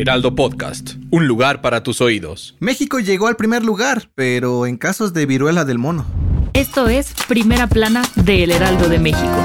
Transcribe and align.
Heraldo 0.00 0.34
Podcast, 0.34 0.94
un 1.10 1.26
lugar 1.26 1.60
para 1.60 1.82
tus 1.82 2.00
oídos. 2.00 2.56
México 2.58 3.00
llegó 3.00 3.26
al 3.26 3.36
primer 3.36 3.62
lugar, 3.62 4.08
pero 4.14 4.64
en 4.64 4.78
casos 4.78 5.12
de 5.12 5.26
viruela 5.26 5.66
del 5.66 5.76
mono. 5.76 6.06
Esto 6.54 6.88
es 6.88 7.12
Primera 7.28 7.66
Plana 7.66 8.00
de 8.14 8.44
El 8.44 8.50
Heraldo 8.50 8.88
de 8.88 8.98
México. 8.98 9.44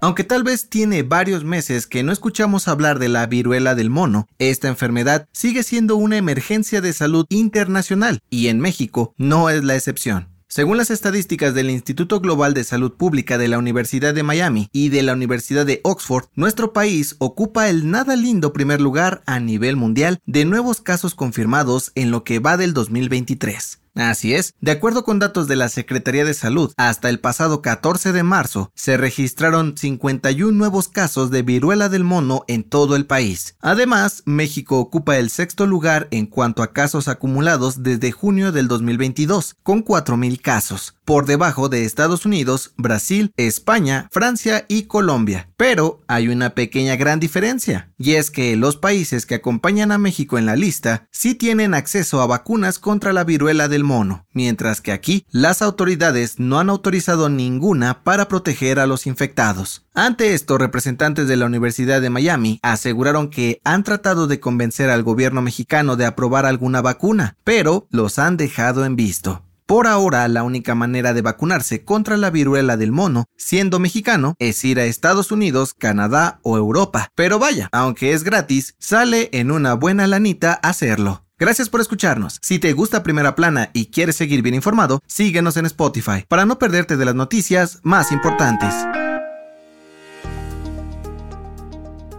Aunque 0.00 0.22
tal 0.22 0.44
vez 0.44 0.70
tiene 0.70 1.02
varios 1.02 1.42
meses 1.42 1.88
que 1.88 2.04
no 2.04 2.12
escuchamos 2.12 2.68
hablar 2.68 3.00
de 3.00 3.08
la 3.08 3.26
viruela 3.26 3.74
del 3.74 3.90
mono, 3.90 4.28
esta 4.38 4.68
enfermedad 4.68 5.26
sigue 5.32 5.64
siendo 5.64 5.96
una 5.96 6.16
emergencia 6.16 6.80
de 6.80 6.92
salud 6.92 7.26
internacional 7.28 8.20
y 8.30 8.46
en 8.46 8.60
México 8.60 9.14
no 9.16 9.50
es 9.50 9.64
la 9.64 9.74
excepción. 9.74 10.35
Según 10.48 10.76
las 10.76 10.92
estadísticas 10.92 11.54
del 11.54 11.70
Instituto 11.70 12.20
Global 12.20 12.54
de 12.54 12.62
Salud 12.62 12.92
Pública 12.92 13.36
de 13.36 13.48
la 13.48 13.58
Universidad 13.58 14.14
de 14.14 14.22
Miami 14.22 14.68
y 14.72 14.90
de 14.90 15.02
la 15.02 15.12
Universidad 15.12 15.66
de 15.66 15.80
Oxford, 15.82 16.26
nuestro 16.36 16.72
país 16.72 17.16
ocupa 17.18 17.68
el 17.68 17.90
nada 17.90 18.14
lindo 18.14 18.52
primer 18.52 18.80
lugar 18.80 19.24
a 19.26 19.40
nivel 19.40 19.74
mundial 19.74 20.20
de 20.24 20.44
nuevos 20.44 20.80
casos 20.80 21.16
confirmados 21.16 21.90
en 21.96 22.12
lo 22.12 22.22
que 22.22 22.38
va 22.38 22.56
del 22.56 22.74
2023. 22.74 23.80
Así 23.96 24.34
es, 24.34 24.54
de 24.60 24.72
acuerdo 24.72 25.04
con 25.04 25.18
datos 25.18 25.48
de 25.48 25.56
la 25.56 25.70
Secretaría 25.70 26.26
de 26.26 26.34
Salud, 26.34 26.72
hasta 26.76 27.08
el 27.08 27.18
pasado 27.18 27.62
14 27.62 28.12
de 28.12 28.22
marzo 28.22 28.70
se 28.74 28.98
registraron 28.98 29.76
51 29.76 30.52
nuevos 30.52 30.88
casos 30.88 31.30
de 31.30 31.40
viruela 31.40 31.88
del 31.88 32.04
mono 32.04 32.44
en 32.46 32.62
todo 32.62 32.94
el 32.94 33.06
país. 33.06 33.56
Además, 33.60 34.22
México 34.26 34.78
ocupa 34.78 35.16
el 35.16 35.30
sexto 35.30 35.66
lugar 35.66 36.08
en 36.10 36.26
cuanto 36.26 36.62
a 36.62 36.74
casos 36.74 37.08
acumulados 37.08 37.82
desde 37.82 38.12
junio 38.12 38.52
del 38.52 38.68
2022, 38.68 39.56
con 39.62 39.82
4.000 39.82 40.42
casos, 40.42 40.95
por 41.06 41.24
debajo 41.24 41.70
de 41.70 41.84
Estados 41.84 42.26
Unidos, 42.26 42.74
Brasil, 42.76 43.32
España, 43.38 44.08
Francia 44.12 44.66
y 44.68 44.82
Colombia. 44.82 45.48
Pero 45.56 46.02
hay 46.08 46.28
una 46.28 46.50
pequeña 46.50 46.96
gran 46.96 47.20
diferencia, 47.20 47.90
y 47.96 48.14
es 48.14 48.30
que 48.30 48.56
los 48.56 48.76
países 48.76 49.24
que 49.24 49.36
acompañan 49.36 49.92
a 49.92 49.98
México 49.98 50.36
en 50.36 50.44
la 50.44 50.56
lista 50.56 51.08
sí 51.10 51.34
tienen 51.34 51.72
acceso 51.72 52.20
a 52.20 52.26
vacunas 52.26 52.78
contra 52.78 53.14
la 53.14 53.24
viruela 53.24 53.68
del 53.68 53.84
mono, 53.84 54.26
mientras 54.32 54.82
que 54.82 54.92
aquí 54.92 55.24
las 55.30 55.62
autoridades 55.62 56.38
no 56.38 56.58
han 56.58 56.68
autorizado 56.68 57.28
ninguna 57.28 58.02
para 58.02 58.28
proteger 58.28 58.80
a 58.80 58.86
los 58.86 59.06
infectados. 59.06 59.86
Ante 59.94 60.34
esto, 60.34 60.58
representantes 60.58 61.28
de 61.28 61.36
la 61.36 61.46
Universidad 61.46 62.02
de 62.02 62.10
Miami 62.10 62.58
aseguraron 62.62 63.30
que 63.30 63.60
han 63.64 63.84
tratado 63.84 64.26
de 64.26 64.40
convencer 64.40 64.90
al 64.90 65.04
gobierno 65.04 65.40
mexicano 65.40 65.96
de 65.96 66.04
aprobar 66.04 66.44
alguna 66.44 66.82
vacuna, 66.82 67.36
pero 67.44 67.86
los 67.90 68.18
han 68.18 68.36
dejado 68.36 68.84
en 68.84 68.96
visto. 68.96 69.45
Por 69.66 69.88
ahora, 69.88 70.28
la 70.28 70.44
única 70.44 70.76
manera 70.76 71.12
de 71.12 71.22
vacunarse 71.22 71.84
contra 71.84 72.16
la 72.16 72.30
viruela 72.30 72.76
del 72.76 72.92
mono, 72.92 73.24
siendo 73.36 73.80
mexicano, 73.80 74.36
es 74.38 74.64
ir 74.64 74.78
a 74.78 74.84
Estados 74.84 75.32
Unidos, 75.32 75.74
Canadá 75.74 76.38
o 76.42 76.56
Europa. 76.56 77.08
Pero 77.16 77.40
vaya, 77.40 77.68
aunque 77.72 78.12
es 78.12 78.22
gratis, 78.22 78.76
sale 78.78 79.28
en 79.32 79.50
una 79.50 79.74
buena 79.74 80.06
lanita 80.06 80.52
hacerlo. 80.52 81.24
Gracias 81.36 81.68
por 81.68 81.80
escucharnos. 81.80 82.38
Si 82.42 82.60
te 82.60 82.72
gusta 82.74 83.02
Primera 83.02 83.34
Plana 83.34 83.70
y 83.72 83.86
quieres 83.86 84.14
seguir 84.14 84.40
bien 84.40 84.54
informado, 84.54 85.00
síguenos 85.06 85.56
en 85.56 85.66
Spotify 85.66 86.24
para 86.28 86.46
no 86.46 86.60
perderte 86.60 86.96
de 86.96 87.04
las 87.04 87.16
noticias 87.16 87.80
más 87.82 88.12
importantes. 88.12 88.72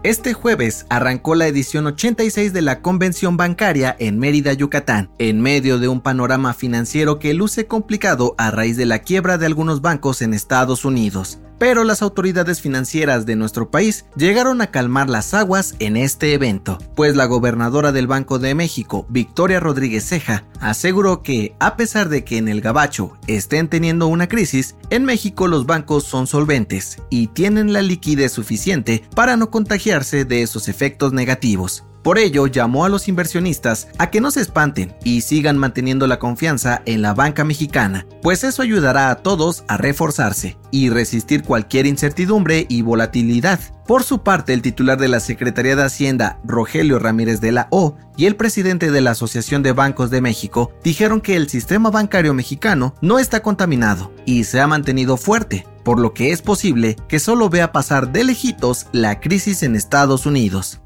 Este 0.04 0.34
jueves 0.34 0.86
arrancó 0.90 1.34
la 1.34 1.48
edición 1.48 1.88
86 1.88 2.54
de 2.54 2.62
la 2.62 2.82
Convención 2.82 3.36
Bancaria 3.36 3.96
en 4.00 4.20
Mérida, 4.20 4.54
Yucatán, 4.54 5.10
en 5.18 5.42
medio 5.42 5.80
de 5.80 5.88
un 5.88 6.02
panorama 6.02 6.54
financiero 6.54 7.18
que 7.18 7.34
luce 7.34 7.66
complicado 7.66 8.36
a 8.38 8.52
raíz 8.52 8.78
de 8.78 8.86
la 8.86 9.00
quiebra 9.00 9.38
de 9.38 9.48
algunos 9.48 9.82
bancos 9.82 10.22
en 10.22 10.36
Estados 10.36 10.86
Unidos 10.86 11.40
pero 11.60 11.84
las 11.84 12.02
autoridades 12.02 12.62
financieras 12.62 13.26
de 13.26 13.36
nuestro 13.36 13.70
país 13.72 14.06
llegaron 14.16 14.62
a 14.62 14.68
calmar 14.68 15.10
las 15.10 15.34
aguas 15.34 15.76
en 15.80 15.98
este 15.98 16.34
evento, 16.34 16.78
pues 16.96 17.16
la 17.16 17.26
gobernadora 17.26 17.92
del 17.92 18.08
Banco 18.08 18.40
de 18.40 18.56
México, 18.56 19.06
Victoria 19.10 19.60
Rodríguez 19.60 20.08
Ceja, 20.08 20.46
aseguró 20.60 21.24
que, 21.24 21.56
a 21.60 21.76
pesar 21.78 22.10
de 22.10 22.24
que 22.24 22.38
en 22.38 22.48
el 22.48 22.62
Gabacho 22.62 23.18
estén 23.28 23.68
teniendo 23.68 24.08
una 24.08 24.28
crisis, 24.28 24.76
en 24.90 25.06
México 25.06 25.48
los 25.48 25.66
bancos 25.66 26.04
son 26.04 26.28
solventes 26.28 26.98
y 27.10 27.28
tienen 27.28 27.74
la 27.74 27.82
liquidez 27.82 28.32
suficiente 28.32 29.04
para 29.16 29.38
no 29.38 29.50
contagiarse 29.50 30.26
de 30.26 30.42
esos 30.42 30.68
efectos 30.68 31.14
negativos. 31.14 31.87
Por 32.08 32.20
ello, 32.20 32.48
llamó 32.48 32.86
a 32.86 32.90
los 32.90 33.10
inversionistas 33.10 33.90
a 33.98 34.10
que 34.10 34.22
no 34.22 34.32
se 34.32 34.40
espanten 34.40 34.96
y 35.04 35.20
sigan 35.20 35.58
manteniendo 35.58 36.08
la 36.08 36.20
confianza 36.20 36.82
en 36.86 37.02
la 37.02 37.14
banca 37.14 37.44
mexicana, 37.44 38.08
pues 38.22 38.46
eso 38.46 38.62
ayudará 38.62 39.10
a 39.10 39.16
todos 39.16 39.66
a 39.68 39.76
reforzarse 39.76 40.58
y 40.72 40.90
resistir 40.90 41.44
cualquier 41.44 41.86
incertidumbre 41.86 42.66
y 42.70 42.82
volatilidad. 42.82 43.60
Por 43.86 44.06
su 44.06 44.24
parte, 44.24 44.54
el 44.54 44.62
titular 44.62 44.98
de 44.98 45.10
la 45.10 45.20
Secretaría 45.20 45.76
de 45.76 45.84
Hacienda, 45.84 46.40
Rogelio 46.46 46.98
Ramírez 46.98 47.42
de 47.42 47.52
la 47.52 47.68
O, 47.72 47.98
y 48.16 48.26
el 48.26 48.38
presidente 48.38 48.90
de 48.90 49.02
la 49.02 49.12
Asociación 49.12 49.62
de 49.62 49.74
Bancos 49.74 50.10
de 50.10 50.22
México 50.22 50.72
dijeron 50.86 51.20
que 51.20 51.36
el 51.36 51.50
sistema 51.50 51.92
bancario 51.92 52.34
mexicano 52.34 52.96
no 53.02 53.20
está 53.20 53.42
contaminado 53.42 54.14
y 54.24 54.46
se 54.46 54.62
ha 54.62 54.68
mantenido 54.68 55.18
fuerte, 55.18 55.68
por 55.84 56.00
lo 56.00 56.14
que 56.14 56.32
es 56.32 56.42
posible 56.42 56.96
que 57.10 57.20
solo 57.20 57.50
vea 57.50 57.74
pasar 57.74 58.14
de 58.14 58.24
lejitos 58.24 58.86
la 58.94 59.20
crisis 59.20 59.62
en 59.62 59.76
Estados 59.76 60.26
Unidos. 60.26 60.80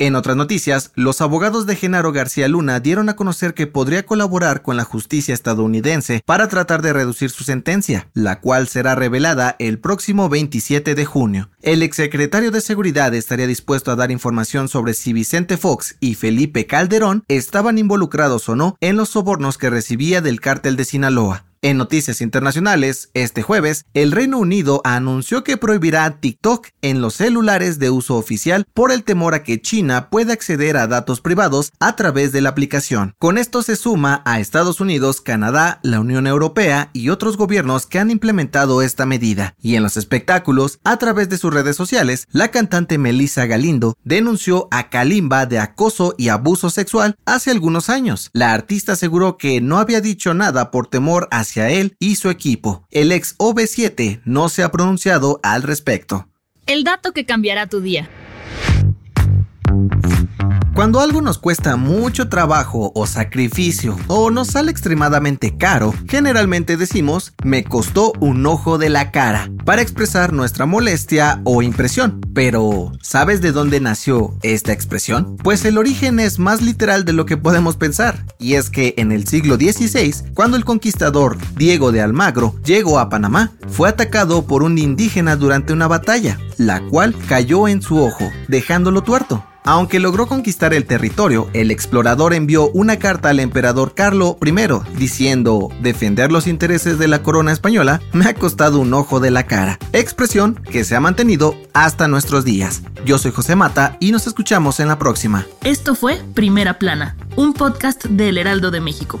En 0.00 0.14
otras 0.14 0.36
noticias, 0.36 0.92
los 0.94 1.20
abogados 1.20 1.66
de 1.66 1.74
Genaro 1.74 2.12
García 2.12 2.46
Luna 2.46 2.78
dieron 2.78 3.08
a 3.08 3.16
conocer 3.16 3.52
que 3.52 3.66
podría 3.66 4.06
colaborar 4.06 4.62
con 4.62 4.76
la 4.76 4.84
justicia 4.84 5.34
estadounidense 5.34 6.22
para 6.24 6.46
tratar 6.46 6.82
de 6.82 6.92
reducir 6.92 7.30
su 7.30 7.42
sentencia, 7.42 8.08
la 8.14 8.40
cual 8.40 8.68
será 8.68 8.94
revelada 8.94 9.56
el 9.58 9.80
próximo 9.80 10.28
27 10.28 10.94
de 10.94 11.04
junio. 11.04 11.50
El 11.62 11.82
exsecretario 11.82 12.52
de 12.52 12.60
Seguridad 12.60 13.12
estaría 13.12 13.48
dispuesto 13.48 13.90
a 13.90 13.96
dar 13.96 14.12
información 14.12 14.68
sobre 14.68 14.94
si 14.94 15.12
Vicente 15.12 15.56
Fox 15.56 15.96
y 15.98 16.14
Felipe 16.14 16.66
Calderón 16.66 17.24
estaban 17.26 17.76
involucrados 17.76 18.48
o 18.48 18.54
no 18.54 18.76
en 18.80 18.96
los 18.96 19.08
sobornos 19.08 19.58
que 19.58 19.68
recibía 19.68 20.20
del 20.20 20.40
cártel 20.40 20.76
de 20.76 20.84
Sinaloa. 20.84 21.47
En 21.60 21.76
noticias 21.76 22.20
internacionales, 22.20 23.10
este 23.14 23.42
jueves, 23.42 23.84
el 23.92 24.12
Reino 24.12 24.38
Unido 24.38 24.80
anunció 24.84 25.42
que 25.42 25.56
prohibirá 25.56 26.20
TikTok 26.20 26.68
en 26.82 27.00
los 27.00 27.14
celulares 27.14 27.80
de 27.80 27.90
uso 27.90 28.14
oficial 28.14 28.64
por 28.74 28.92
el 28.92 29.02
temor 29.02 29.34
a 29.34 29.42
que 29.42 29.60
China 29.60 30.08
pueda 30.08 30.34
acceder 30.34 30.76
a 30.76 30.86
datos 30.86 31.20
privados 31.20 31.72
a 31.80 31.96
través 31.96 32.30
de 32.30 32.42
la 32.42 32.50
aplicación. 32.50 33.16
Con 33.18 33.38
esto 33.38 33.62
se 33.62 33.74
suma 33.74 34.22
a 34.24 34.38
Estados 34.38 34.80
Unidos, 34.80 35.20
Canadá, 35.20 35.80
la 35.82 35.98
Unión 35.98 36.28
Europea 36.28 36.90
y 36.92 37.08
otros 37.08 37.36
gobiernos 37.36 37.86
que 37.86 37.98
han 37.98 38.12
implementado 38.12 38.80
esta 38.80 39.04
medida. 39.04 39.56
Y 39.60 39.74
en 39.74 39.82
los 39.82 39.96
espectáculos, 39.96 40.78
a 40.84 40.96
través 40.98 41.28
de 41.28 41.38
sus 41.38 41.52
redes 41.52 41.74
sociales, 41.74 42.28
la 42.30 42.52
cantante 42.52 42.98
Melissa 42.98 43.46
Galindo 43.46 43.96
denunció 44.04 44.68
a 44.70 44.90
Kalimba 44.90 45.46
de 45.46 45.58
acoso 45.58 46.14
y 46.16 46.28
abuso 46.28 46.70
sexual 46.70 47.16
hace 47.26 47.50
algunos 47.50 47.90
años. 47.90 48.30
La 48.32 48.52
artista 48.52 48.92
aseguró 48.92 49.38
que 49.38 49.60
no 49.60 49.78
había 49.78 50.00
dicho 50.00 50.34
nada 50.34 50.70
por 50.70 50.86
temor 50.86 51.26
a 51.32 51.47
hacia 51.48 51.70
él 51.70 51.96
y 51.98 52.16
su 52.16 52.28
equipo. 52.30 52.86
El 52.90 53.10
ex 53.10 53.36
OB7 53.38 54.20
no 54.24 54.48
se 54.48 54.62
ha 54.62 54.70
pronunciado 54.70 55.40
al 55.42 55.62
respecto. 55.62 56.28
El 56.66 56.84
dato 56.84 57.12
que 57.12 57.24
cambiará 57.24 57.66
tu 57.66 57.80
día. 57.80 58.08
Cuando 60.78 61.00
algo 61.00 61.20
nos 61.20 61.38
cuesta 61.38 61.74
mucho 61.74 62.28
trabajo 62.28 62.92
o 62.94 63.04
sacrificio 63.08 63.96
o 64.06 64.30
nos 64.30 64.46
sale 64.46 64.70
extremadamente 64.70 65.56
caro, 65.56 65.92
generalmente 66.08 66.76
decimos 66.76 67.32
me 67.42 67.64
costó 67.64 68.12
un 68.20 68.46
ojo 68.46 68.78
de 68.78 68.88
la 68.88 69.10
cara 69.10 69.50
para 69.64 69.82
expresar 69.82 70.32
nuestra 70.32 70.66
molestia 70.66 71.40
o 71.42 71.62
impresión. 71.62 72.20
Pero, 72.32 72.92
¿sabes 73.02 73.40
de 73.40 73.50
dónde 73.50 73.80
nació 73.80 74.38
esta 74.44 74.72
expresión? 74.72 75.36
Pues 75.42 75.64
el 75.64 75.78
origen 75.78 76.20
es 76.20 76.38
más 76.38 76.62
literal 76.62 77.04
de 77.04 77.12
lo 77.12 77.26
que 77.26 77.36
podemos 77.36 77.74
pensar, 77.76 78.24
y 78.38 78.54
es 78.54 78.70
que 78.70 78.94
en 78.98 79.10
el 79.10 79.26
siglo 79.26 79.56
XVI, 79.56 80.32
cuando 80.32 80.56
el 80.56 80.64
conquistador 80.64 81.38
Diego 81.56 81.90
de 81.90 82.02
Almagro 82.02 82.54
llegó 82.64 83.00
a 83.00 83.08
Panamá, 83.08 83.50
fue 83.66 83.88
atacado 83.88 84.46
por 84.46 84.62
un 84.62 84.78
indígena 84.78 85.34
durante 85.34 85.72
una 85.72 85.88
batalla, 85.88 86.38
la 86.56 86.82
cual 86.82 87.16
cayó 87.26 87.66
en 87.66 87.82
su 87.82 87.98
ojo, 87.98 88.30
dejándolo 88.46 89.02
tuerto. 89.02 89.44
Aunque 89.68 90.00
logró 90.00 90.26
conquistar 90.26 90.72
el 90.72 90.86
territorio, 90.86 91.50
el 91.52 91.70
explorador 91.70 92.32
envió 92.32 92.70
una 92.70 92.98
carta 92.98 93.28
al 93.28 93.38
emperador 93.38 93.92
Carlo 93.92 94.38
I 94.42 94.96
diciendo, 94.96 95.68
defender 95.82 96.32
los 96.32 96.46
intereses 96.46 96.98
de 96.98 97.06
la 97.06 97.22
corona 97.22 97.52
española 97.52 98.00
me 98.14 98.24
ha 98.24 98.32
costado 98.32 98.78
un 98.78 98.94
ojo 98.94 99.20
de 99.20 99.30
la 99.30 99.42
cara, 99.42 99.78
expresión 99.92 100.54
que 100.54 100.84
se 100.84 100.96
ha 100.96 101.00
mantenido 101.00 101.54
hasta 101.74 102.08
nuestros 102.08 102.46
días. 102.46 102.80
Yo 103.04 103.18
soy 103.18 103.30
José 103.30 103.56
Mata 103.56 103.98
y 104.00 104.10
nos 104.10 104.26
escuchamos 104.26 104.80
en 104.80 104.88
la 104.88 104.98
próxima. 104.98 105.44
Esto 105.62 105.94
fue 105.94 106.18
Primera 106.32 106.78
Plana, 106.78 107.14
un 107.36 107.52
podcast 107.52 108.06
del 108.06 108.38
Heraldo 108.38 108.70
de 108.70 108.80
México. 108.80 109.20